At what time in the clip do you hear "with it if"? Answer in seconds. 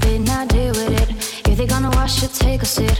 0.74-1.58